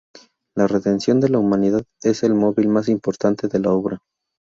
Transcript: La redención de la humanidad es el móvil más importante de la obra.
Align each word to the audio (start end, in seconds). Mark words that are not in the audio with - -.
La 0.55 0.65
redención 0.65 1.19
de 1.19 1.29
la 1.29 1.37
humanidad 1.37 1.83
es 2.01 2.23
el 2.23 2.33
móvil 2.33 2.69
más 2.69 2.89
importante 2.89 3.47
de 3.47 3.59
la 3.59 3.71
obra. 3.71 4.01